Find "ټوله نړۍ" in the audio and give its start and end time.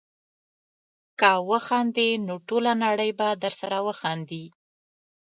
2.47-3.11